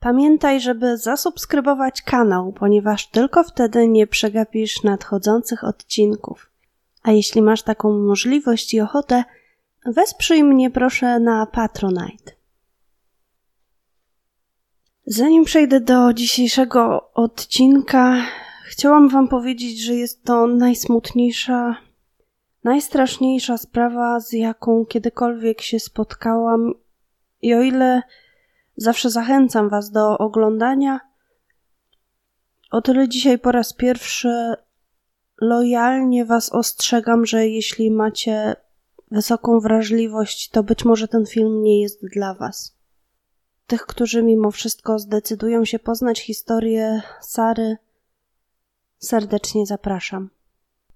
[0.00, 6.50] Pamiętaj, żeby zasubskrybować kanał, ponieważ tylko wtedy nie przegapisz nadchodzących odcinków.
[7.02, 9.24] A jeśli masz taką możliwość i ochotę,
[9.86, 12.32] wesprzyj mnie proszę na Patronite.
[15.06, 18.16] Zanim przejdę do dzisiejszego odcinka,
[18.66, 21.76] chciałam Wam powiedzieć, że jest to najsmutniejsza,
[22.64, 26.72] najstraszniejsza sprawa, z jaką kiedykolwiek się spotkałam.
[27.42, 28.02] I o ile
[28.80, 31.00] zawsze zachęcam Was do oglądania,
[32.70, 34.54] o tyle dzisiaj po raz pierwszy
[35.40, 38.56] lojalnie Was ostrzegam, że jeśli macie
[39.10, 42.80] wysoką wrażliwość, to być może ten film nie jest dla Was
[43.70, 47.76] tych, którzy mimo wszystko zdecydują się poznać historię Sary,
[48.98, 50.30] serdecznie zapraszam.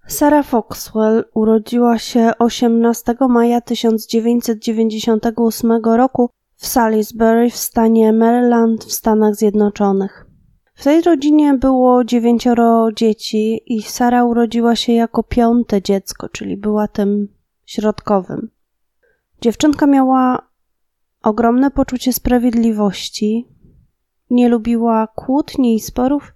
[0.09, 9.35] Sara Foxwell urodziła się 18 maja 1998 roku w Salisbury w stanie Maryland w Stanach
[9.35, 10.27] Zjednoczonych.
[10.75, 16.89] W tej rodzinie było dziewięcioro dzieci i Sara urodziła się jako piąte dziecko, czyli była
[16.89, 17.29] tym
[17.67, 18.51] środkowym.
[19.41, 20.49] Dziewczynka miała
[21.23, 23.49] ogromne poczucie sprawiedliwości,
[24.31, 26.35] nie lubiła kłótni i sporów.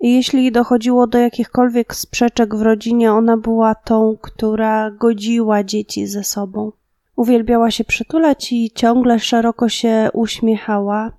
[0.00, 6.24] I jeśli dochodziło do jakichkolwiek sprzeczek w rodzinie, ona była tą, która godziła dzieci ze
[6.24, 6.72] sobą.
[7.16, 11.12] Uwielbiała się przytulać i ciągle szeroko się uśmiechała.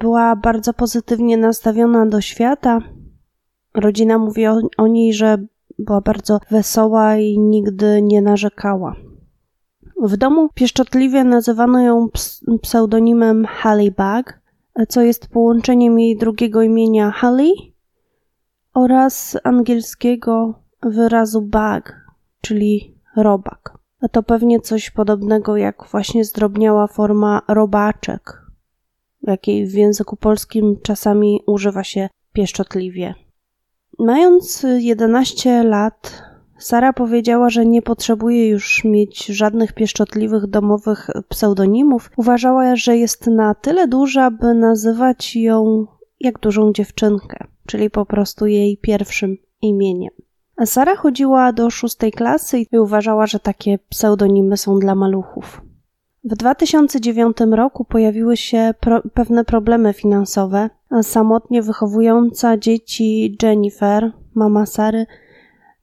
[0.00, 2.78] Była bardzo pozytywnie nastawiona do świata.
[3.74, 5.38] Rodzina mówi o, o niej, że
[5.78, 8.96] była bardzo wesoła i nigdy nie narzekała.
[10.02, 12.08] W domu pieszczotliwie nazywano ją
[12.62, 13.46] pseudonimem
[13.96, 14.40] Bug,
[14.88, 17.52] co jest połączeniem jej drugiego imienia Holly
[18.74, 21.96] oraz angielskiego wyrazu bug,
[22.40, 23.79] czyli robak.
[24.08, 28.42] To pewnie coś podobnego jak właśnie zdrobniała forma robaczek,
[29.22, 33.14] jakiej w języku polskim czasami używa się pieszczotliwie.
[33.98, 36.22] Mając 11 lat,
[36.58, 42.10] Sara powiedziała, że nie potrzebuje już mieć żadnych pieszczotliwych domowych pseudonimów.
[42.16, 45.86] Uważała, że jest na tyle duża, by nazywać ją
[46.20, 50.12] jak dużą dziewczynkę, czyli po prostu jej pierwszym imieniem.
[50.64, 55.62] Sara chodziła do szóstej klasy i uważała, że takie pseudonimy są dla maluchów.
[56.24, 60.70] W 2009 roku pojawiły się pro pewne problemy finansowe.
[61.02, 65.06] Samotnie wychowująca dzieci Jennifer, mama Sary,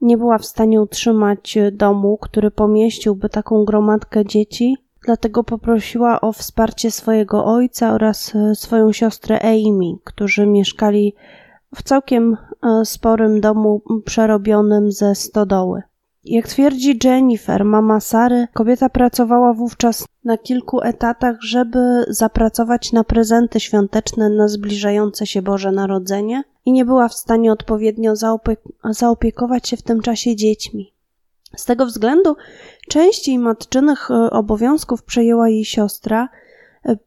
[0.01, 6.91] nie była w stanie utrzymać domu, który pomieściłby taką gromadkę dzieci, dlatego poprosiła o wsparcie
[6.91, 11.16] swojego ojca oraz swoją siostrę Amy, którzy mieszkali
[11.75, 15.81] w całkiem e, sporym domu przerobionym ze stodoły.
[16.23, 23.59] Jak twierdzi Jennifer, mama Sary, kobieta pracowała wówczas na kilku etatach, żeby zapracować na prezenty
[23.59, 28.13] świąteczne na zbliżające się Boże Narodzenie i nie była w stanie odpowiednio
[28.84, 30.94] zaopiekować się w tym czasie dziećmi.
[31.55, 32.35] Z tego względu
[32.89, 36.29] część jej matczynych e, obowiązków przejęła jej siostra.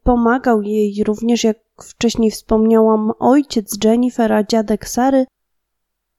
[0.03, 5.25] Pomagał jej również, jak wcześniej wspomniałam, ojciec Jennifera, dziadek Sary.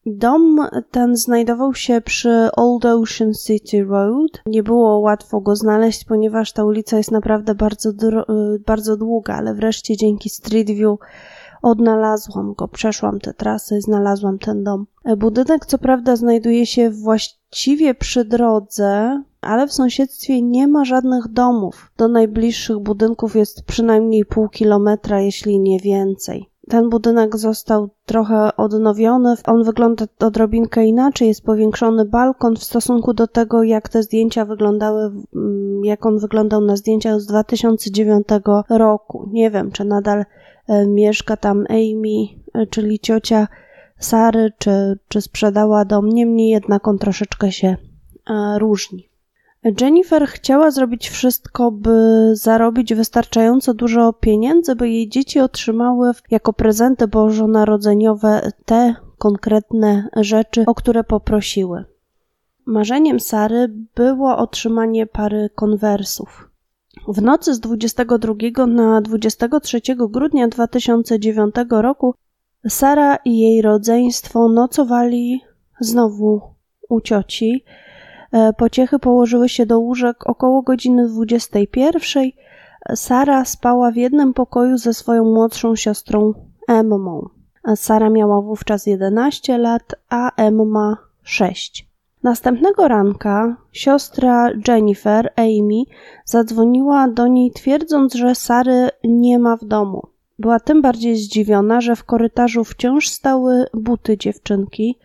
[0.06, 4.42] Dom ten znajdował się przy Old Ocean City Road.
[4.46, 8.24] Nie było łatwo go znaleźć, ponieważ ta ulica jest naprawdę bardzo, e,
[8.66, 10.98] bardzo długa, ale wreszcie dzięki Street View
[11.62, 14.86] Odnalazłam go, przeszłam te trasy, znalazłam ten dom.
[15.04, 16.90] E, budynek co prawda znajduje się
[17.52, 21.92] właściwie przy drodze, ale w sąsiedztwie nie ma żadnych domów.
[21.96, 26.46] Do najbliższych budynków jest przynajmniej pół kilometra, jeśli nie więcej.
[26.68, 33.26] Ten budynek został trochę odnowiony, on wygląda odrobinkę inaczej, jest powiększony balkon w stosunku do
[33.26, 35.02] tego, jak te zdjęcia wyglądały,
[35.34, 38.26] mm, jak on wyglądał na zdjęciach z 2009
[38.68, 39.28] roku.
[39.32, 40.24] Nie wiem, czy nadal
[40.68, 43.48] E, mieszka tam Amy, e, czyli ciocia
[44.02, 46.08] Sary, czy, czy sprzedała dom.
[46.08, 47.76] Niemniej jednak on troszeczkę się
[48.30, 49.12] e, różni.
[49.80, 57.08] Jennifer chciała zrobić wszystko, by zarobić wystarczająco dużo pieniędzy, by jej dzieci otrzymały jako prezenty
[57.08, 61.84] bożonarodzeniowe te konkretne rzeczy, o które poprosiły.
[62.66, 66.50] Marzeniem Sary było otrzymanie pary konwersów.
[67.08, 72.14] W nocy z 22 na 23 grudnia 2009 roku
[72.68, 75.40] Sara i jej rodzeństwo nocowali
[75.80, 76.40] znowu
[76.88, 77.64] u cioci.
[78.32, 82.30] E, pociechy położyły się do łóżek około godziny 21.
[82.94, 86.34] Sara spała w jednym pokoju ze swoją młodszą siostrą
[86.68, 87.28] Emmą.
[87.76, 91.92] Sara miała wówczas 11 lat, a Emma 6.
[92.22, 95.82] Następnego ranka siostra Jennifer, Amy,
[96.24, 100.11] zadzwoniła do niej twierdząc, że Sary nie ma w domu.
[100.38, 104.98] Była tym bardziej zdziwiona, że w korytarzu wciąż stały buty dziewczynki.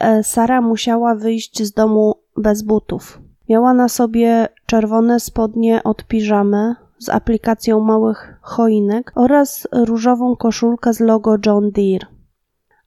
[0.00, 3.20] E, Sara musiała wyjść z domu bez butów.
[3.48, 11.00] Miała na sobie czerwone spodnie od piżamy z aplikacją małych choinek oraz różową koszulkę z
[11.00, 12.06] logo John Deere.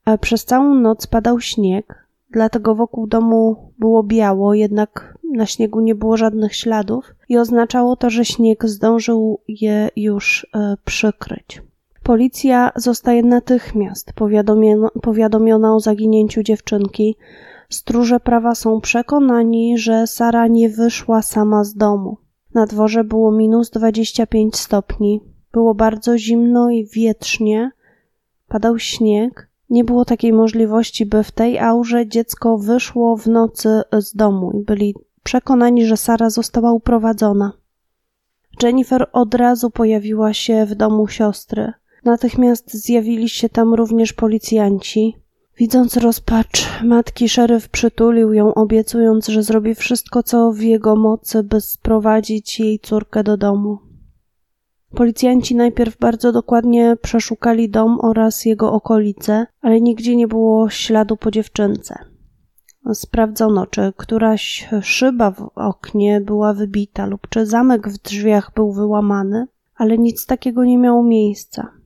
[0.06, 5.96] E, przez całą noc padał śnieg, dlatego wokół domu było biało, jednak na śniegu nie
[5.96, 11.62] było żadnych śladów i oznaczało to, że śnieg zdążył je już e, przykryć.
[12.08, 14.14] Policja zostaje natychmiast
[15.02, 17.16] powiadomiona o zaginięciu dziewczynki.
[17.70, 22.18] Stróże prawa są przekonani, że Sara nie wyszła sama z domu.
[22.54, 25.22] Na dworze było minus 25 stopni.
[25.52, 27.72] Było bardzo zimno i wietrznie.
[28.48, 29.50] Padał śnieg.
[29.70, 34.64] Nie było takiej możliwości, by w tej aurze dziecko wyszło w nocy z domu i
[34.64, 37.52] byli przekonani, że Sara została uprowadzona.
[38.64, 41.74] Jennifer od razu pojawiła się w domu siostry.
[42.08, 45.16] Natychmiast zjawili się tam również policjanci.
[45.58, 51.62] Widząc rozpacz matki, szeryf przytulił ją, obiecując, że zrobi wszystko, co w jego mocy, by
[51.62, 53.78] sprowadzić jej córkę do domu.
[54.96, 61.32] Policjanci najpierw bardzo dokładnie przeszukali dom oraz jego okolice, ale nigdzie nie było śladu po
[61.32, 61.96] dziewczynce.
[62.94, 69.48] Sprawdzono, czy któraś szyba w oknie była wybita lub czy zamek w drzwiach był wyłamany,
[69.76, 71.77] ale nic takiego nie miało miejsca.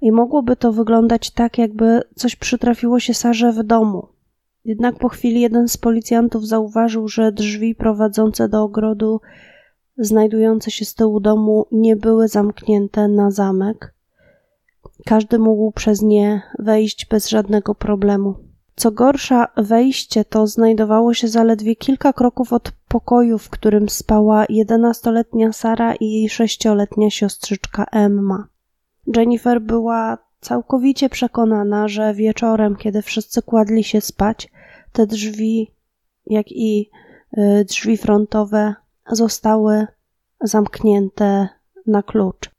[0.00, 4.08] I mogłoby to wyglądać tak, jakby coś przytrafiło się Sarze w domu.
[4.64, 9.20] Jednak po chwili jeden z policjantów zauważył, że drzwi prowadzące do ogrodu,
[9.98, 13.94] znajdujące się z tyłu domu, nie były zamknięte na zamek.
[15.06, 18.34] Każdy mógł przez nie wejść bez żadnego problemu.
[18.76, 25.52] Co gorsza, wejście to znajdowało się zaledwie kilka kroków od pokoju, w którym spała jedenastoletnia
[25.52, 28.48] Sara i jej sześcioletnia siostrzyczka Emma.
[29.16, 34.50] Jennifer była całkowicie przekonana, że wieczorem, kiedy wszyscy kładli się spać,
[34.92, 35.72] te drzwi,
[36.26, 36.90] jak i
[37.38, 38.74] y, drzwi frontowe,
[39.10, 39.86] zostały
[40.40, 41.48] zamknięte
[41.86, 42.50] na klucz.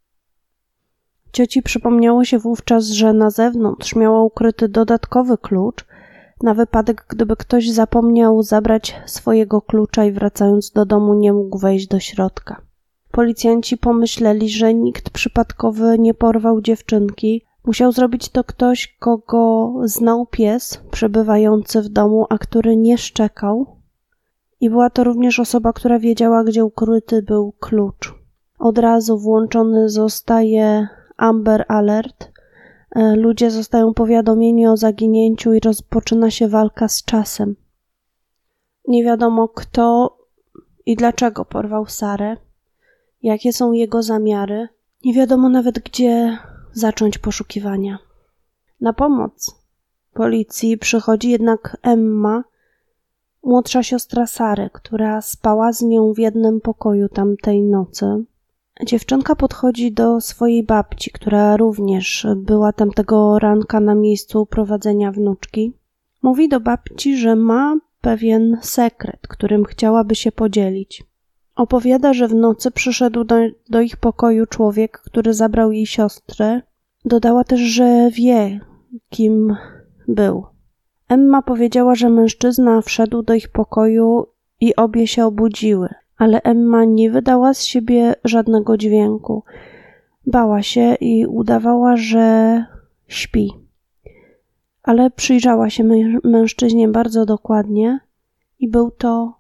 [1.32, 5.86] Cioci przypomniało się wówczas, że na zewnątrz miała ukryty dodatkowy klucz,
[6.44, 11.88] na wypadek, gdyby ktoś zapomniał zabrać swojego klucza i wracając do domu nie mógł wejść
[11.88, 12.69] do środka.
[13.12, 17.46] Policjanci pomyśleli, że nikt przypadkowy nie porwał dziewczynki.
[17.66, 23.78] Musiał zrobić to ktoś, kogo znał pies przebywający w domu, a który nie szczekał.
[24.62, 28.14] I była to również osoba, która wiedziała, gdzie ukryty był klucz.
[28.60, 32.32] Od razu włączony zostaje Amber Alert.
[32.96, 37.56] E, ludzie zostają powiadomieni o zaginięciu i rozpoczyna się walka z czasem.
[38.88, 40.18] Nie wiadomo kto
[40.86, 42.38] i dlaczego porwał Sarę
[43.22, 44.68] jakie są jego zamiary,
[45.06, 46.38] nie wiadomo nawet gdzie
[46.74, 48.00] zacząć poszukiwania.
[48.82, 49.60] Na pomoc
[50.14, 52.44] policji przychodzi jednak Emma,
[53.44, 58.26] młodsza siostra Sary, która spała z nią w jednym pokoju tamtej nocy.
[58.86, 65.74] Dziewczynka podchodzi do swojej babci, która również była tamtego ranka na miejscu prowadzenia wnuczki.
[66.22, 71.04] Mówi do babci, że ma pewien sekret, którym chciałaby się podzielić.
[71.60, 73.36] Opowiada, że w nocy przyszedł do,
[73.70, 76.62] do ich pokoju człowiek, który zabrał jej siostrę.
[77.06, 78.60] Dodała też, że wie,
[79.10, 79.56] kim
[80.08, 80.46] był.
[81.10, 84.26] Emma powiedziała, że mężczyzna wszedł do ich pokoju
[84.60, 89.44] i obie się obudziły, ale Emma nie wydała z siebie żadnego dźwięku.
[90.28, 92.66] Bała się i udawała, że
[93.08, 93.52] śpi.
[94.84, 95.84] Ale przyjrzała się
[96.24, 98.00] mężczyźnie bardzo dokładnie
[98.60, 99.34] i był to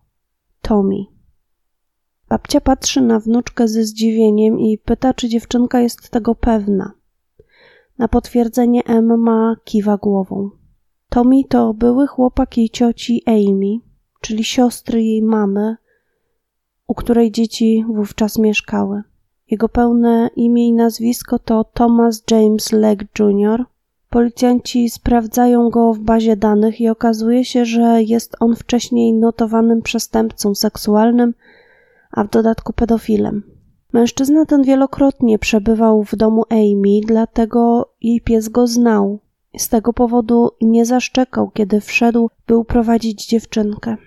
[0.62, 1.19] Tommy.
[2.30, 6.92] Babcia patrzy na wnuczkę ze zdziwieniem i pyta, czy dziewczynka jest tego pewna.
[7.98, 10.50] Na potwierdzenie Emma kiwa głową.
[11.10, 13.80] Tommy to były chłopak jej cioci Amy,
[14.22, 15.76] czyli siostry jej mamy,
[16.88, 19.04] u której dzieci wówczas mieszkały.
[19.52, 23.66] Jego pełne imię i nazwisko to Thomas James Legg Jr.
[24.10, 30.56] Policjanci sprawdzają go w bazie danych i okazuje się, że jest on wcześniej notowanym przestępcą
[30.56, 31.34] seksualnym–
[32.12, 33.44] a w dodatku pedofilem.
[33.94, 39.20] Mężczyzna ten wielokrotnie przebywał w domu Amy, dlatego jej pies go znał.
[39.58, 43.98] Z tego powodu nie zaszczekał, kiedy wszedł, by uprowadzić dziewczynkę.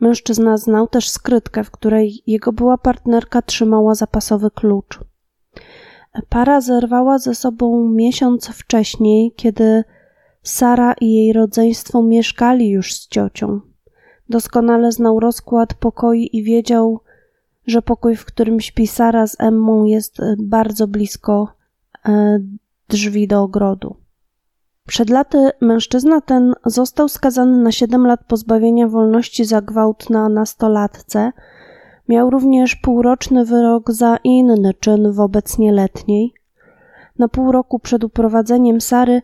[0.00, 5.00] Mężczyzna znał też skrytkę, w której jego była partnerka trzymała zapasowy klucz.
[6.28, 9.84] Para zerwała ze sobą miesiąc wcześniej, kiedy
[10.42, 13.60] Sara i jej rodzeństwo mieszkali już z ciocią.
[14.28, 17.00] Doskonale znał rozkład pokoi i wiedział,
[17.66, 21.48] że pokój, w którym śpi Sara z Emmą, jest e, bardzo blisko
[22.08, 22.38] e,
[22.88, 23.96] drzwi do ogrodu.
[24.86, 31.32] Przed laty mężczyzna ten został skazany na 7 lat pozbawienia wolności za gwałt na nastolatce.
[32.08, 36.34] Miał również półroczny wyrok za inny czyn wobec nieletniej.
[37.18, 39.22] Na pół roku przed uprowadzeniem Sary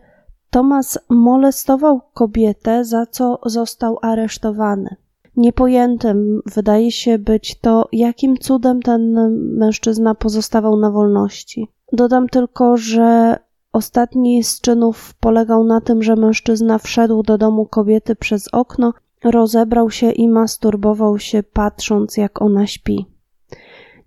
[0.51, 4.95] Tomas molestował kobietę, za co został aresztowany.
[5.37, 9.13] Niepojętym wydaje się być to, jakim cudem ten
[9.57, 11.67] mężczyzna pozostawał na wolności.
[11.93, 13.39] Dodam tylko, że
[13.73, 18.93] ostatni z czynów polegał na tym, że mężczyzna wszedł do domu kobiety przez okno,
[19.23, 23.05] rozebrał się i masturbował się, patrząc jak ona śpi.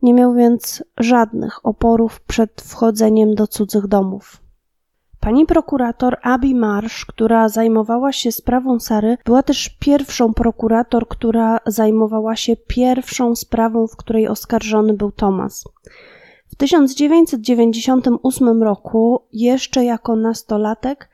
[0.02, 4.43] Nie miał więc żadnych oporów przed wchodzeniem do cudzych domów.
[5.25, 12.37] Pani prokurator Abby Marsh, która zajmowała się sprawą Sary, była też pierwszą prokurator, która zajmowała
[12.37, 15.64] się pierwszą sprawą, w której oskarżony był Thomas.
[16.47, 21.09] W 1998 roku, jeszcze jako nastolatek,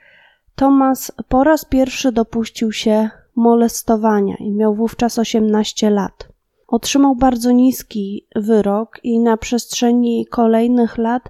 [0.55, 6.29] Thomas po raz pierwszy dopuścił się molestowania i miał wówczas 18 lat.
[6.69, 11.23] Otrzymał bardzo niski wyrok i na przestrzeni kolejnych lat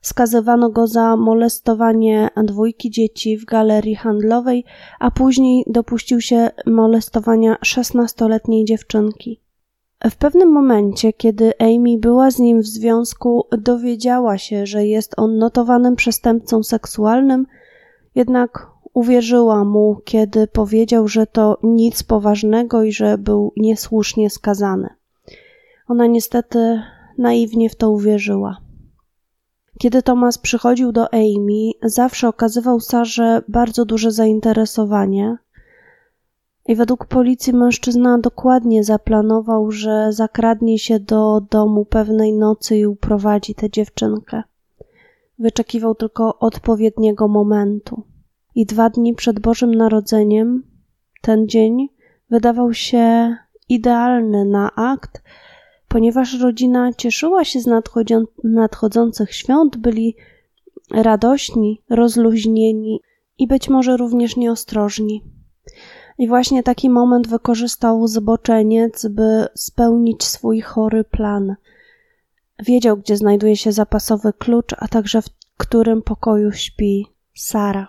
[0.00, 4.64] skazywano go za molestowanie dwójki dzieci w galerii handlowej,
[4.98, 9.40] a później dopuścił się molestowania 16-letniej dziewczynki.
[10.10, 15.38] W pewnym momencie, kiedy Amy była z nim w związku, dowiedziała się, że jest on
[15.38, 17.46] notowanym przestępcą seksualnym,
[18.14, 24.88] jednak uwierzyła mu, kiedy powiedział, że to nic poważnego i że był niesłusznie skazany.
[25.88, 26.82] Ona niestety
[27.18, 28.67] naiwnie w to uwierzyła.
[29.78, 35.36] Kiedy Thomas przychodził do Amy, zawsze okazywał Sarze bardzo duże zainteresowanie.
[36.66, 43.54] I według policji mężczyzna dokładnie zaplanował, że zakradnie się do domu pewnej nocy i uprowadzi
[43.54, 44.42] tę dziewczynkę.
[45.38, 48.02] Wyczekiwał tylko odpowiedniego momentu.
[48.54, 50.62] I dwa dni przed Bożym Narodzeniem,
[51.22, 51.88] ten dzień
[52.30, 53.36] wydawał się
[53.68, 55.22] idealny na akt,
[55.88, 57.66] Ponieważ rodzina cieszyła się z
[58.44, 60.16] nadchodzących świąt, byli
[60.90, 63.00] radośni, rozluźnieni
[63.38, 65.24] i być może również nieostrożni.
[66.18, 71.56] I właśnie taki moment wykorzystał zboczeniec, by spełnić swój chory plan.
[72.58, 77.88] Wiedział, gdzie znajduje się zapasowy klucz, a także w którym pokoju śpi Sara.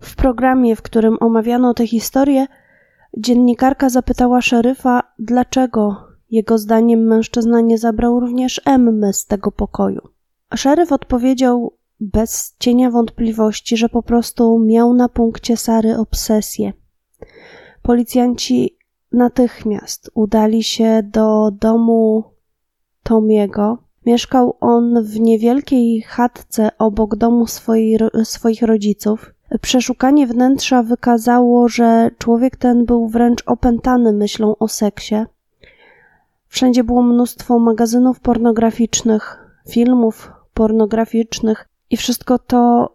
[0.00, 2.46] W programie, w którym omawiano tę historię,
[3.16, 10.00] dziennikarka zapytała szeryfa, dlaczego jego zdaniem mężczyzna nie zabrał również Emmy z tego pokoju.
[10.54, 16.72] Szeryf odpowiedział bez cienia wątpliwości, że po prostu miał na punkcie Sary obsesję.
[17.82, 18.78] Policjanci
[19.12, 22.24] natychmiast udali się do domu
[23.02, 23.78] Tomiego.
[24.06, 29.34] Mieszkał on w niewielkiej chatce obok domu swoi, swoich rodziców.
[29.60, 35.14] Przeszukanie wnętrza wykazało, że człowiek ten był wręcz opętany myślą o seksie.
[36.54, 42.92] Wszędzie było mnóstwo magazynów pornograficznych, filmów pornograficznych i wszystko to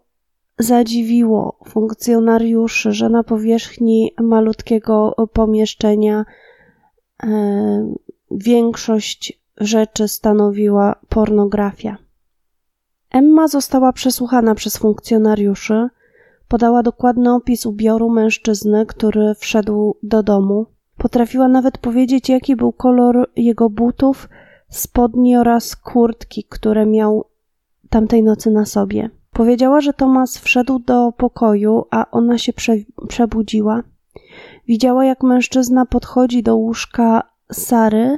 [0.59, 6.25] zadziwiło funkcjonariuszy, że na powierzchni malutkiego pomieszczenia
[7.23, 7.27] e,
[8.31, 11.97] większość rzeczy stanowiła pornografia.
[13.11, 15.87] Emma została przesłuchana przez funkcjonariuszy,
[16.47, 20.65] podała dokładny opis ubioru mężczyzny, który wszedł do domu.
[20.99, 24.29] Potrafiła nawet powiedzieć, jaki był kolor jego butów,
[24.69, 27.25] spodni oraz kurtki, które miał
[27.89, 29.09] tamtej nocy na sobie.
[29.33, 32.73] Powiedziała, że Tomas wszedł do pokoju, a ona się prze
[33.07, 33.83] przebudziła.
[34.67, 38.17] Widziała, jak mężczyzna podchodzi do łóżka Sary.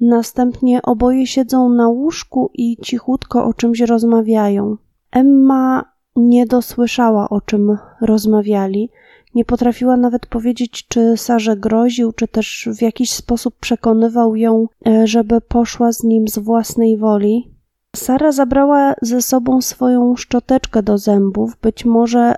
[0.00, 4.76] Następnie oboje siedzą na łóżku i cichutko o czymś rozmawiają.
[5.10, 8.90] Emma nie dosłyszała, o czym rozmawiali.
[9.34, 15.06] Nie potrafiła nawet powiedzieć, czy Sarze groził, czy też w jakiś sposób przekonywał ją, e,
[15.06, 17.52] żeby poszła z nim z własnej woli.
[17.96, 21.56] Sara zabrała ze sobą swoją szczoteczkę do zębów.
[21.62, 22.34] Być może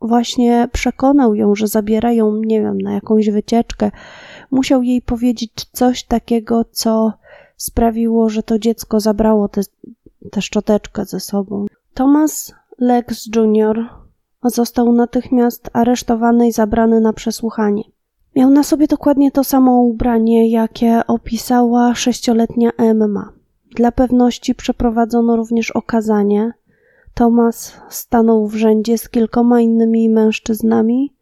[0.00, 3.90] właśnie przekonał ją, że zabiera ją, nie wiem, na jakąś wycieczkę.
[4.50, 7.12] Musiał jej powiedzieć coś takiego, co
[7.56, 9.48] sprawiło, że to dziecko zabrało
[10.30, 11.66] tę szczoteczkę ze sobą.
[11.94, 13.88] Thomas Lex Jr
[14.44, 17.82] został natychmiast aresztowany i zabrany na przesłuchanie.
[18.36, 23.32] Miał na sobie dokładnie to samo ubranie, jakie opisała sześcioletnia Emma.
[23.76, 26.52] Dla pewności przeprowadzono również okazanie.
[27.14, 31.14] Tomas stanął w rzędzie z kilkoma innymi mężczyznami,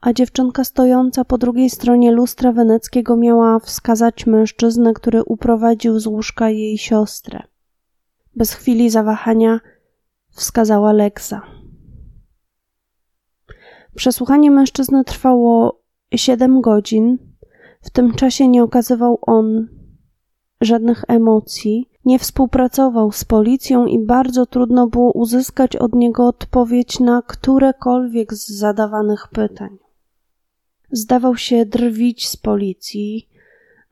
[0.00, 6.50] a dziewczynka stojąca po drugiej stronie lustra weneckiego miała wskazać mężczyznę, który uprowadził z łóżka
[6.50, 7.42] jej siostrę.
[8.36, 9.60] Bez chwili zawahania
[10.30, 11.55] wskazała Lexa.
[13.96, 15.80] Przesłuchanie mężczyzny trwało
[16.14, 17.18] 7 godzin.
[17.82, 19.68] W tym czasie nie okazywał on
[20.60, 27.22] żadnych emocji, nie współpracował z policją i bardzo trudno było uzyskać od niego odpowiedź na
[27.22, 29.78] którekolwiek z zadawanych pytań.
[30.90, 33.28] Zdawał się drwić z policji,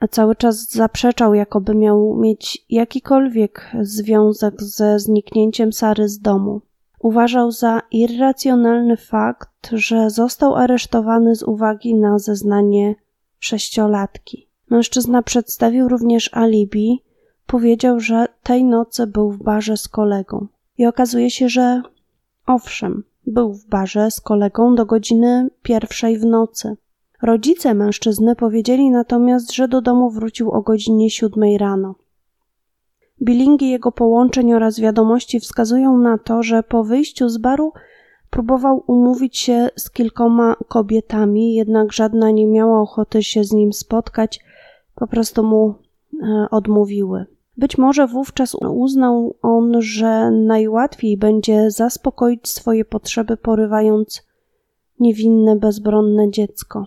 [0.00, 6.61] a cały czas zaprzeczał, jakoby miał mieć jakikolwiek związek ze zniknięciem Sary z domu.
[7.04, 12.94] Uważał za irracjonalny fakt, że został aresztowany z uwagi na zeznanie
[13.38, 14.49] sześciolatki.
[14.70, 17.02] Mężczyzna przedstawił również alibi,
[17.46, 20.46] powiedział, że tej nocy był w barze z kolegą.
[20.78, 21.82] I okazuje się, że
[22.46, 26.76] owszem, był w barze z kolegą do godziny pierwszej w nocy.
[27.23, 31.94] Rodzice mężczyzny powiedzieli natomiast, że do domu wrócił o godzinie siódmej rano.
[33.24, 37.72] Bilingi jego połączeń oraz wiadomości wskazują na to, że po wyjściu z baru
[38.30, 44.40] próbował umówić się z kilkoma kobietami, jednak żadna nie miała ochoty się z nim spotkać,
[44.94, 45.74] po prostu mu
[46.22, 47.26] e, odmówiły.
[47.56, 54.22] Być może wówczas uznał on, że najłatwiej będzie zaspokoić swoje potrzeby, porywając
[55.00, 56.86] niewinne, bezbronne dziecko.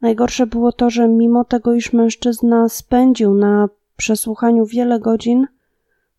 [0.00, 5.46] Najgorsze było to, że mimo tego, iż mężczyzna spędził na przesłuchaniu wiele godzin,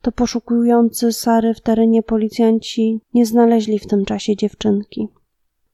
[0.02, 5.08] to poszukujący Sary w terenie policjanci nie znaleźli w tym czasie dziewczynki.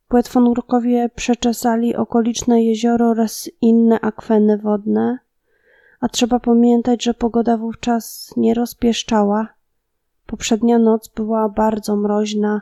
[0.08, 5.20] Płetwonurkowie przeczesali okoliczne jezioro oraz inne akweny wodne,
[6.00, 9.48] a trzeba pamiętać, że pogoda wówczas nie rozpieszczała.
[10.26, 12.62] Poprzednia noc była bardzo mroźna,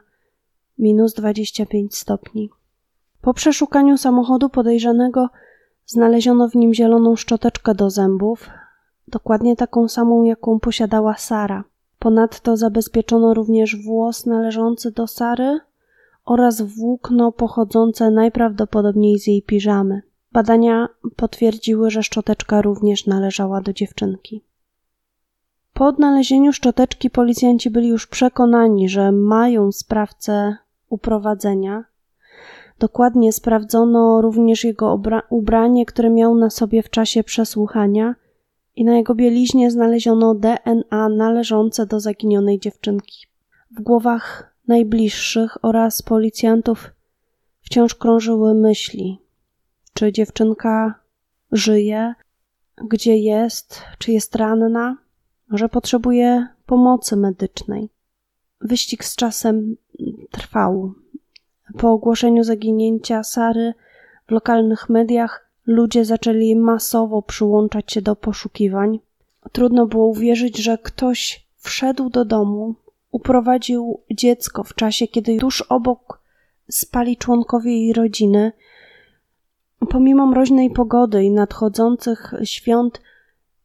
[0.77, 2.49] minus 25 stopni.
[3.21, 5.29] Po przeszukaniu samochodu podejrzanego
[5.85, 8.49] znaleziono w nim zieloną szczoteczkę do zębów,
[9.09, 11.63] dokładnie taką samą, jaką posiadała Sara.
[11.99, 15.59] Ponadto zabezpieczono również włos należący do Sary
[16.25, 20.01] oraz włókno pochodzące najprawdopodobniej z jej piżamy.
[20.31, 24.43] Badania potwierdziły, że szczoteczka również należała do dziewczynki.
[25.73, 30.55] Po odnalezieniu szczoteczki policjanci byli już przekonani, że mają sprawcę
[30.89, 31.83] uprowadzenia.
[32.79, 38.15] Dokładnie sprawdzono również jego ubranie, które miał na sobie w czasie przesłuchania
[38.79, 43.27] i na jego bieliźnie znaleziono DNA należące do zaginionej dziewczynki.
[43.71, 46.91] W głowach najbliższych oraz policjantów
[47.61, 49.19] wciąż krążyły myśli,
[49.93, 50.99] czy dziewczynka
[51.51, 52.13] żyje,
[52.89, 54.97] gdzie jest, czy jest ranna,
[55.49, 57.89] może potrzebuje pomocy medycznej.
[58.61, 59.75] Wyścig z czasem
[60.31, 60.93] trwał.
[61.77, 63.73] Po ogłoszeniu zaginięcia Sary
[64.27, 68.99] w lokalnych mediach ludzie zaczęli masowo przyłączać się do poszukiwań.
[69.51, 72.75] Trudno było uwierzyć, że ktoś wszedł do domu,
[73.11, 76.19] uprowadził dziecko w czasie, kiedy tuż obok
[76.69, 78.51] spali członkowie jej rodziny,
[79.89, 83.01] Pomimo mroźnej pogody i nadchodzących świąt,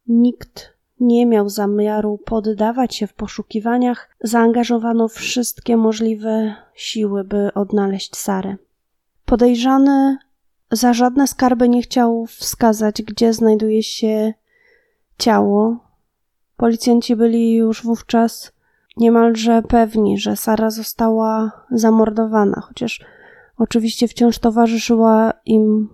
[0.07, 8.55] nikt nie miał zamiaru poddawać się w poszukiwaniach, zaangażowano wszystkie możliwe siły, by odnaleźć Sarę.
[9.25, 10.17] Podejrzany
[10.71, 14.33] za żadne skarby nie chciał wskazać, gdzie znajduje się
[15.17, 15.77] ciało.
[16.57, 18.51] Policjanci byli już wówczas
[18.97, 23.05] niemalże pewni, że Sara została zamordowana, chociaż
[23.57, 25.89] oczywiście wciąż towarzyszyła im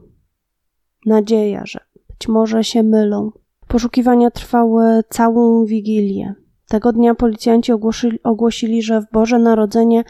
[1.05, 1.79] nadzieja, że
[2.09, 3.31] być może się mylą.
[3.67, 6.33] Poszukiwania trwały całą wigilię.
[6.71, 10.03] Tego dnia policjanci ogłosili, ogłosili, że w Boże Narodzenie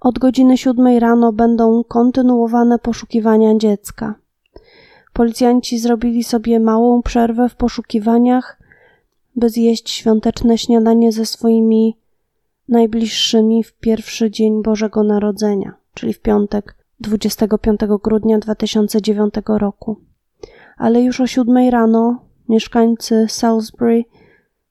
[0.00, 4.14] od godziny siódmej rano będą kontynuowane poszukiwania dziecka.
[5.12, 8.58] Policjanci zrobili sobie małą przerwę w poszukiwaniach,
[9.36, 11.96] by zjeść świąteczne śniadanie ze swoimi
[12.68, 19.96] najbliższymi w pierwszy dzień Bożego Narodzenia, czyli w piątek 25 grudnia 2009 roku
[20.76, 24.04] ale już o siódmej rano mieszkańcy Salisbury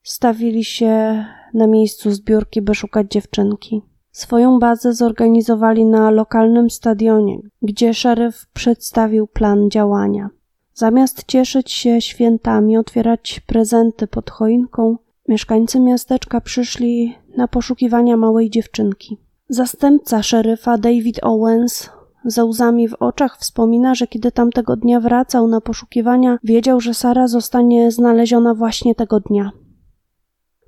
[0.04, 3.82] stawili się na miejscu zbiórki, by szukać dziewczynki.
[4.12, 10.30] Swoją bazę zorganizowali na lokalnym stadionie, gdzie szeryf przedstawił plan działania.
[10.74, 19.18] Zamiast cieszyć się świętami, otwierać prezenty pod choinką, mieszkańcy miasteczka przyszli na poszukiwania małej dziewczynki.
[19.50, 21.90] Zastępca szeryfa David Owens
[22.26, 27.28] ze łzami w oczach wspomina, że kiedy tamtego dnia wracał na poszukiwania, wiedział, że Sara
[27.28, 29.52] zostanie znaleziona właśnie tego dnia.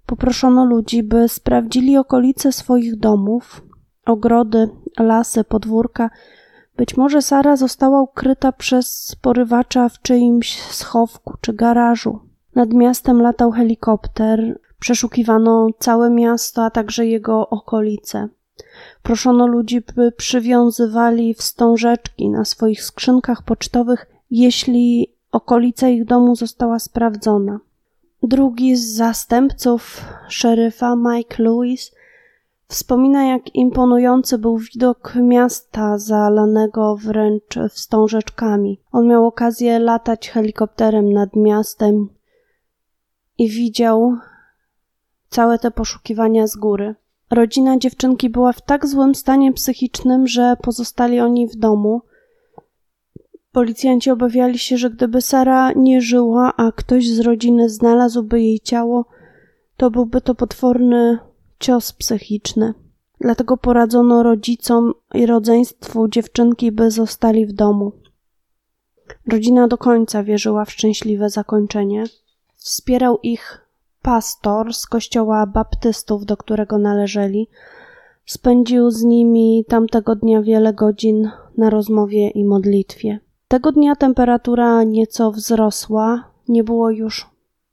[0.06, 3.62] Poproszono ludzi, by sprawdzili okolice swoich domów,
[4.06, 6.10] ogrody, lasy, podwórka.
[6.78, 12.20] Być może Sara została ukryta przez porywacza w czyimś schowku czy garażu.
[12.56, 18.30] Nad miastem latał helikopter, przeszukiwano całe miasto, a także jego okolice.
[19.04, 27.60] Proszono ludzi, by przywiązywali wstążeczki na swoich skrzynkach pocztowych, jeśli okolica ich domu została sprawdzona.
[28.28, 31.92] Drugi z zastępców szeryfa, Mike Lewis,
[32.68, 38.82] wspomina, jak imponujący był widok miasta zalanego wręcz wstążeczkami.
[38.92, 42.10] On miał okazję latać helikopterem nad miastem
[43.38, 44.18] i widział
[45.30, 46.96] całe te poszukiwania z góry.
[47.32, 52.02] Rodzina dziewczynki była w tak złym stanie psychicznym, że pozostali oni w domu.
[53.56, 59.06] Policjanci obawiali się, że gdyby Sara nie żyła, a ktoś z rodziny znalazłby jej ciało,
[59.78, 61.20] to byłby to potworny
[61.60, 62.74] cios psychiczny.
[63.22, 67.92] Dlatego poradzono rodzicom i rodzeństwu dziewczynki, by zostali w domu.
[69.28, 72.04] Rodzina do końca wierzyła w szczęśliwe zakończenie.
[72.56, 73.68] Wspierał ich
[74.02, 77.50] pastor z kościoła baptystów, do którego należeli.
[78.26, 83.25] Spędził z nimi tamtego dnia wiele godzin na rozmowie i modlitwie.
[83.48, 87.30] Tego dnia temperatura nieco wzrosła, nie było już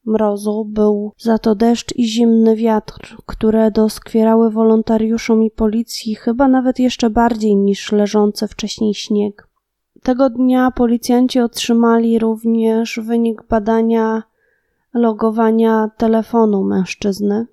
[0.06, 6.78] mrozu, był za to deszcz i zimny wiatr, które doskwierały wolontariuszom i policji chyba nawet
[6.78, 9.48] jeszcze bardziej niż leżący wcześniej śnieg.
[10.02, 14.22] Tego dnia policjanci otrzymali również wynik badania
[14.94, 17.46] logowania telefonu mężczyzny.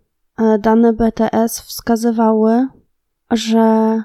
[0.60, 2.68] Dane BTS wskazywały,
[3.32, 4.04] że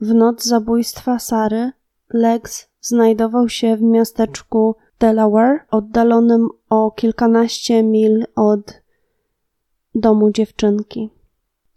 [0.00, 1.72] w noc zabójstwa Sary
[2.12, 8.82] Lex znajdował się w miasteczku Delaware, oddalonym o kilkanaście mil od
[9.94, 11.10] domu dziewczynki.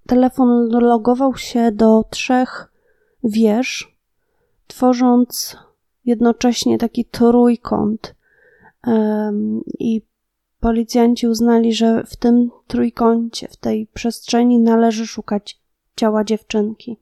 [0.08, 2.72] Telefon logował się do trzech
[3.24, 3.98] wież,
[4.68, 5.58] tworząc
[6.06, 8.16] jednocześnie taki trójkąt.
[9.80, 10.02] I
[10.60, 15.62] Policjanci uznali, że w tym trójkącie, w tej przestrzeni należy szukać
[15.96, 16.98] ciała dziewczynki.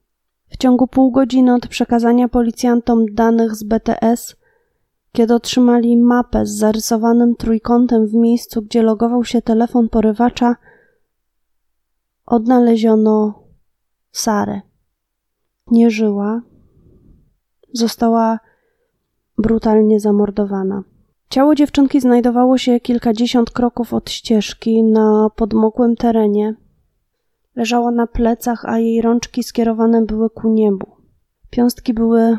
[0.54, 4.36] W ciągu pół godziny od przekazania policjantom danych z BTS,
[5.12, 10.56] kiedy otrzymali mapę z zarysowanym trójkątem w miejscu, gdzie logował się telefon porywacza,
[12.26, 13.42] odnaleziono
[14.12, 14.60] Sarę.
[15.70, 16.42] Nie żyła,
[17.72, 18.38] została
[19.38, 20.82] brutalnie zamordowana.
[21.30, 26.54] Ciało dziewczynki znajdowało się kilkadziesiąt kroków od ścieżki na podmokłym terenie.
[27.56, 30.86] Leżała na plecach, a jej rączki skierowane były ku niebu.
[31.50, 32.38] Piąstki były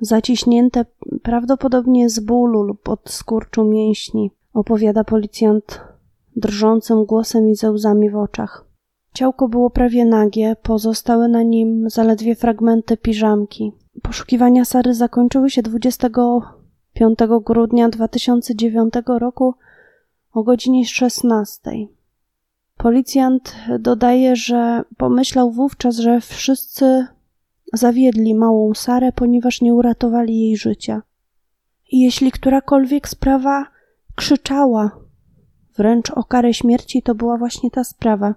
[0.00, 0.84] zaciśnięte
[1.22, 5.80] prawdopodobnie z bólu lub od skurczu mięśni, opowiada policjant
[6.36, 8.64] drżącym głosem i ze łzami w oczach.
[9.14, 13.72] Ciałko było prawie nagie, pozostały na nim zaledwie fragmenty piżamki.
[14.02, 16.08] Poszukiwania Sary zakończyły się 20
[16.92, 19.54] 5 grudnia 2009 roku
[20.32, 21.70] o godzinie 16.
[22.76, 27.06] Policjant dodaje, że pomyślał wówczas, że wszyscy
[27.72, 31.02] zawiedli małą Sarę, ponieważ nie uratowali jej życia.
[31.90, 33.66] I jeśli którakolwiek sprawa
[34.14, 34.90] krzyczała
[35.76, 38.34] wręcz o karę śmierci, to była właśnie ta sprawa.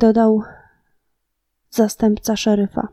[0.00, 0.42] Dodał
[1.70, 2.88] zastępca szeryfa.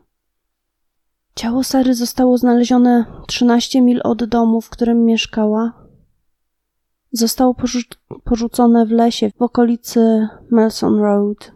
[1.34, 5.87] Ciało Sary zostało znalezione 13 mil od domu, w którym mieszkała.
[7.12, 7.54] Zostało
[8.24, 11.52] porzucone w lesie w okolicy Melson Road.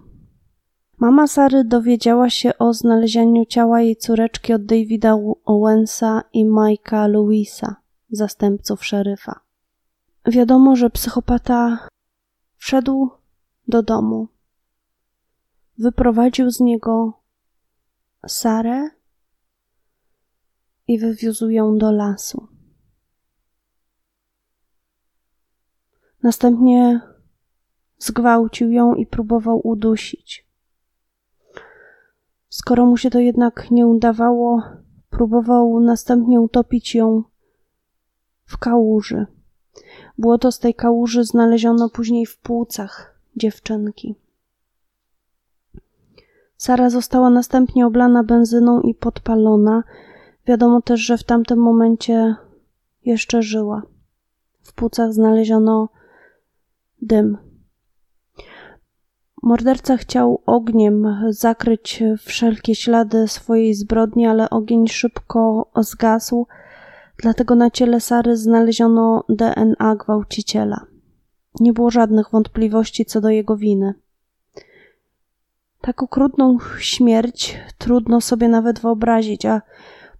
[0.98, 7.76] Mama Sary dowiedziała się o znalezieniu ciała jej córeczki od Davida Owensa i Mike'a Louisa,
[8.10, 9.40] zastępców szeryfa.
[10.26, 11.88] Wiadomo, że psychopata
[12.56, 13.10] wszedł
[13.68, 14.28] do domu,
[15.78, 17.12] wyprowadził z niego
[18.26, 18.90] Sarę
[20.88, 22.51] i wywiózł ją do lasu.
[26.22, 27.00] Następnie
[27.98, 30.46] zgwałcił ją i próbował udusić.
[32.48, 34.62] Skoro mu się to jednak nie udawało,
[35.10, 37.22] próbował następnie utopić ją
[38.44, 39.26] w kałuży.
[40.18, 44.14] Błoto z tej kałuży znaleziono później w płucach dziewczynki.
[46.56, 49.82] Sara została następnie oblana benzyną i podpalona,
[50.46, 52.36] Wiadomo też, że w tamtym momencie
[53.04, 53.82] jeszcze żyła.
[54.60, 55.88] W płucach znaleziono
[57.02, 57.38] dym.
[59.42, 66.46] Morderca chciał ogniem zakryć wszelkie ślady swojej zbrodni, ale ogień szybko zgasł,
[67.22, 70.86] dlatego na ciele Sary znaleziono DNA gwałciciela.
[71.60, 73.94] Nie było żadnych wątpliwości co do jego winy.
[75.80, 79.62] Tak okrutną śmierć trudno sobie nawet wyobrazić, a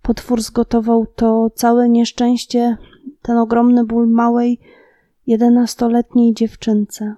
[0.02, 2.76] Potwór zgotował to całe nieszczęście,
[3.22, 4.60] ten ogromny ból małej,
[5.26, 7.14] jedenastoletniej dziewczynce.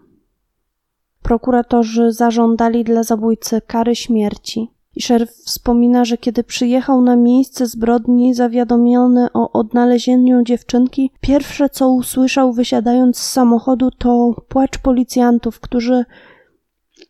[1.23, 4.71] Prokuratorzy zażądali dla zabójcy kary śmierci.
[4.97, 11.91] I szeryf wspomina, że kiedy przyjechał na miejsce zbrodni, zawiadomiony o odnalezieniu dziewczynki, pierwsze co
[11.91, 16.05] usłyszał wysiadając z samochodu to płacz policjantów, którzy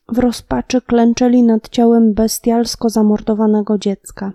[0.09, 4.33] w rozpaczy klęczeli nad ciałem bestialsko zamordowanego dziecka.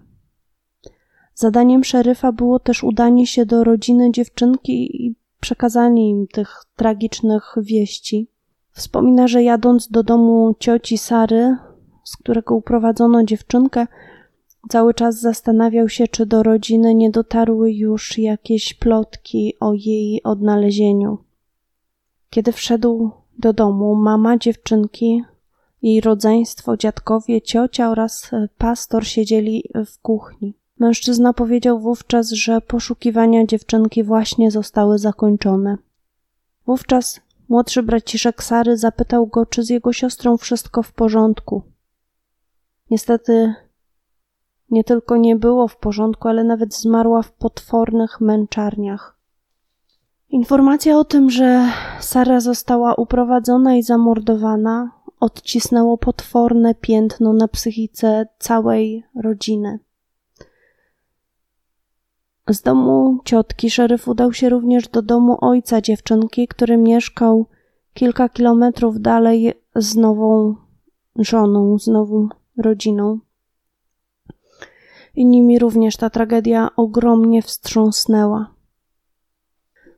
[1.36, 8.28] Zadaniem szeryfa było też udanie się do rodziny dziewczynki i przekazanie im tych tragicznych wieści.
[8.71, 11.58] Wspomina, że jadąc do domu cioci Sary,
[12.04, 13.88] z którego uprowadzono dziewczynkę,
[14.69, 21.17] cały czas zastanawiał się, czy do rodziny nie dotarły już jakieś plotki o jej odnalezieniu.
[22.30, 25.23] Kiedy wszedł do domu, mama dziewczynki,
[25.82, 30.54] jej rodzeństwo, dziadkowie, ciocia oraz pastor siedzieli w kuchni.
[30.79, 35.77] Mężczyzna powiedział wówczas, że poszukiwania dziewczynki właśnie zostały zakończone.
[36.65, 41.61] Wówczas młodszy braciszek Sary zapytał go, czy z jego siostrą wszystko w porządku.
[42.91, 43.53] Niestety
[44.69, 49.15] nie tylko nie było w porządku, ale nawet zmarła w potwornych męczarniach.
[50.29, 51.65] Informacja o tym, że
[51.99, 59.79] Sara została uprowadzona i zamordowana, odcisnęło potworne piętno na psychice całej rodziny.
[62.49, 67.45] Z domu ciotki szeryf udał się również do domu ojca dziewczynki, który mieszkał
[67.93, 70.55] kilka kilometrów dalej z nową
[71.15, 73.19] żoną, z nową rodziną.
[75.15, 78.53] I nimi również ta tragedia ogromnie wstrząsnęła.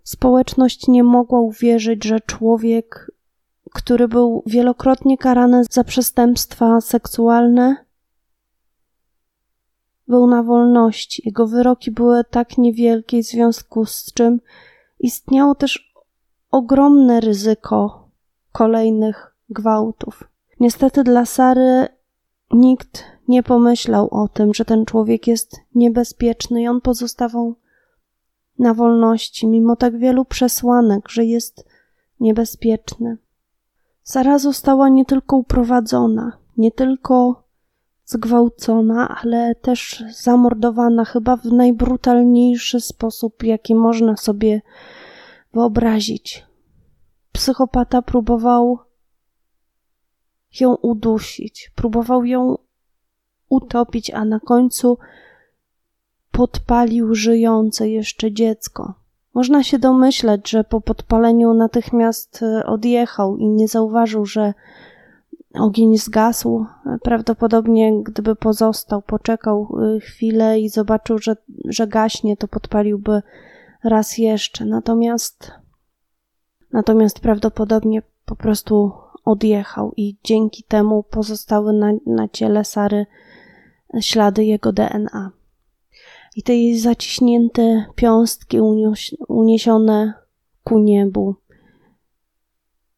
[0.03, 3.11] Społeczność nie mogła uwierzyć, że człowiek,
[3.73, 7.85] który był wielokrotnie karany za przestępstwa seksualne,
[10.11, 11.21] był na wolności.
[11.25, 14.41] Jego wyroki były tak niewielkie, w związku z czym
[14.99, 15.93] istniało też
[16.51, 18.09] ogromne ryzyko
[18.51, 20.23] kolejnych gwałtów.
[20.59, 21.87] Niestety dla Sary
[22.51, 27.55] nikt nie pomyślał o tym, że ten człowiek jest niebezpieczny i on pozostawał
[28.59, 31.65] na wolności, mimo tak wielu przesłanek, że jest
[32.19, 33.17] niebezpieczny.
[34.03, 37.40] Sara została nie tylko uprowadzona, nie tylko
[38.11, 44.61] zgwałcona, ale też zamordowana chyba w najbrutalniejszy sposób, jaki można sobie
[45.53, 46.45] wyobrazić.
[47.31, 48.79] Psychopata próbował
[50.59, 52.57] ją udusić, próbował ją
[53.49, 54.97] utopić, a na końcu
[56.31, 58.93] podpalił żyjące jeszcze dziecko.
[59.33, 64.53] Można się domyśleć, że po podpaleniu natychmiast e, odjechał i nie zauważył, że
[65.53, 66.65] Ogień zgasł.
[67.01, 71.35] Prawdopodobnie, gdyby pozostał, poczekał y, chwilę i zobaczył, że,
[71.65, 73.21] że gaśnie, to podpaliłby
[73.83, 74.65] raz jeszcze.
[74.65, 75.51] Natomiast,
[76.71, 78.91] natomiast prawdopodobnie po prostu
[79.25, 83.05] odjechał i dzięki temu pozostały na, na ciele Sary
[83.99, 85.31] ślady jego DNA.
[86.35, 88.57] I te jej zaciśnięte piąstki
[89.27, 90.13] uniesione
[90.63, 91.35] ku niebu.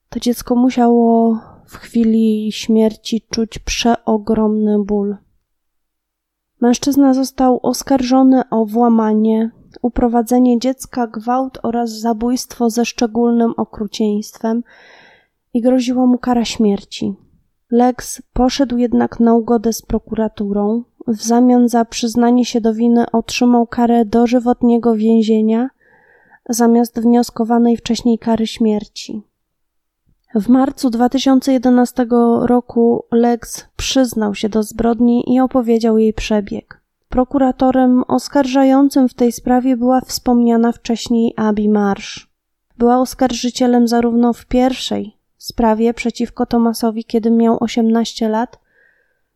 [0.10, 5.18] To dziecko musiało w chwili śmierci czuć przeogromny ból.
[6.62, 14.64] Mężczyzna został oskarżony o włamanie, uprowadzenie dziecka, gwałt oraz zabójstwo ze szczególnym okrucieństwem
[15.54, 17.16] i groziła mu kara śmierci.
[17.72, 20.84] Lex poszedł jednak na ugodę z prokuraturą.
[21.08, 25.70] W zamian za przyznanie się do winy otrzymał karę dożywotniego więzienia
[26.50, 29.22] zamiast wnioskowanej wcześniej kary śmierci.
[30.36, 32.06] W marcu 2011
[32.42, 36.82] roku Lex przyznał się do zbrodni i opowiedział jej przebieg.
[37.10, 42.28] Prokuratorem oskarżającym w tej sprawie była wspomniana wcześniej Abby Marsh.
[42.78, 48.60] Była oskarżycielem zarówno w pierwszej sprawie przeciwko Tomasowi, kiedy miał 18 lat,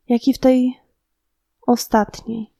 [0.09, 0.79] jak i w tej
[1.67, 2.51] ostatniej.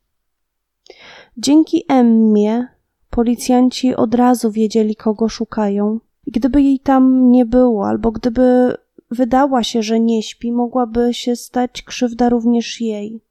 [1.38, 2.68] Dzięki Emmie
[3.10, 8.78] policjanci od razu wiedzieli, kogo szukają i gdyby jej tam nie było, albo gdyby
[9.12, 13.22] wydała się, że nie śpi, mogłaby się stać krzywda również jej.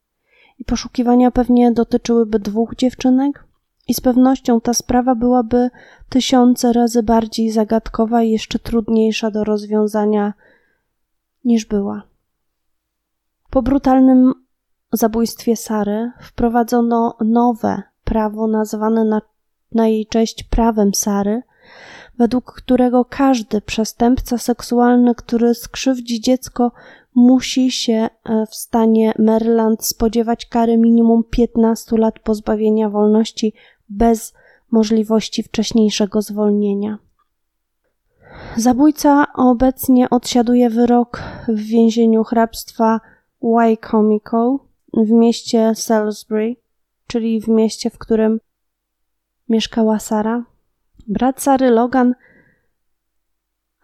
[0.58, 3.44] I poszukiwania pewnie dotyczyłyby dwóch dziewczynek,
[3.88, 5.70] i z pewnością ta sprawa byłaby
[6.08, 10.34] tysiące razy bardziej zagadkowa i jeszcze trudniejsza do rozwiązania
[11.44, 12.02] niż była.
[13.50, 14.32] Po brutalnym
[14.92, 19.22] zabójstwie Sary wprowadzono nowe prawo nazwane na,
[19.72, 21.42] na jej cześć prawem Sary,
[22.18, 26.72] według którego każdy przestępca seksualny, który skrzywdzi dziecko,
[27.14, 27.92] musi się
[28.24, 33.52] e, w stanie Maryland spodziewać kary minimum 15 lat pozbawienia wolności
[33.88, 34.34] bez
[34.70, 36.98] możliwości wcześniejszego zwolnienia.
[38.56, 43.00] Zabójca obecnie odsiaduje wyrok w więzieniu hrabstwa
[43.42, 44.58] Wycomico
[44.92, 46.56] w mieście Salisbury,
[47.06, 48.40] czyli w mieście, w którym
[49.48, 50.44] mieszkała Sara.
[51.08, 52.14] Brat Sary Logan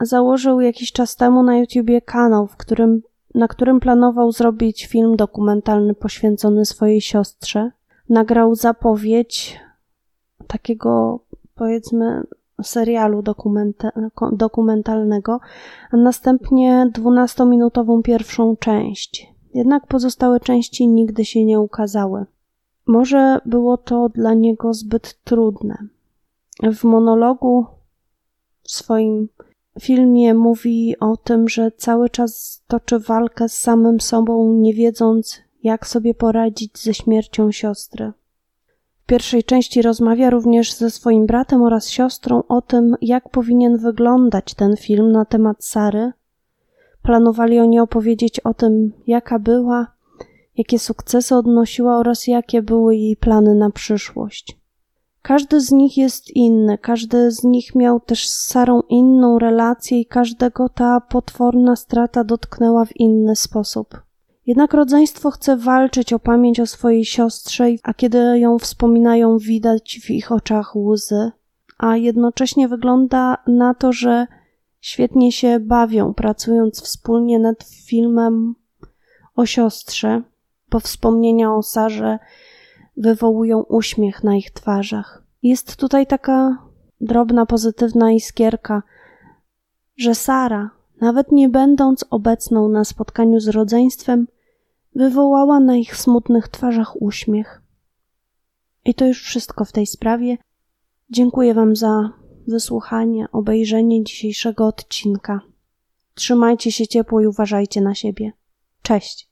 [0.01, 3.03] założył jakiś czas temu na YouTubie kanał, w którym,
[3.35, 7.71] na którym planował zrobić film dokumentalny poświęcony swojej siostrze.
[8.09, 9.61] Nagrał zapowiedź
[10.47, 11.21] takiego,
[11.55, 12.23] powiedzmy,
[12.63, 13.23] serialu
[14.33, 15.41] dokumentalnego,
[15.91, 19.33] a następnie 12-minutową pierwszą część.
[19.55, 22.27] Jednak pozostałe części nigdy się nie ukazały.
[22.87, 25.87] Może było to dla niego zbyt trudne.
[26.63, 27.67] W monologu
[28.63, 29.29] w swoim
[29.81, 35.87] filmie mówi o tym, że cały czas toczy walkę z samym sobą, nie wiedząc, jak
[35.87, 38.13] sobie poradzić ze śmiercią siostry.
[39.03, 44.55] W pierwszej części rozmawia również ze swoim bratem oraz siostrą o tym, jak powinien wyglądać
[44.55, 46.13] ten film na temat Sary.
[47.03, 49.87] Planowali oni opowiedzieć o tym, jaka była,
[50.57, 54.62] jakie sukcesy odnosiła oraz jakie były jej plany na przyszłość.
[55.23, 60.07] Każdy z nich jest inny, każdy z nich miał też z Sarą inną relację i
[60.07, 64.03] każdego ta potworna strata dotknęła w inny sposób.
[64.47, 70.11] Jednak rodzeństwo chce walczyć o pamięć o swojej siostrze, a kiedy ją wspominają, widać w
[70.11, 71.31] ich oczach łzy,
[71.79, 74.27] a jednocześnie wygląda na to, że
[74.81, 78.55] świetnie się bawią, pracując wspólnie nad filmem
[79.37, 80.23] o siostrze,
[80.71, 82.19] bo wspomnienia o Sarze
[82.97, 85.23] wywołują uśmiech na ich twarzach.
[85.43, 86.59] Jest tutaj taka
[87.01, 88.83] drobna, pozytywna iskierka,
[89.97, 94.29] że Sara, nawet nie będąc obecną na spotkaniu z rodzeństwem,
[94.95, 97.63] wywołała na ich smutnych twarzach uśmiech.
[98.85, 100.39] I to już wszystko w tej sprawie.
[101.11, 102.11] Dziękuję Wam za
[102.49, 105.41] wysłuchanie, obejrzenie dzisiejszego odcinka.
[106.15, 108.33] Trzymajcie się ciepło i uważajcie na siebie.
[108.83, 109.32] Cześć!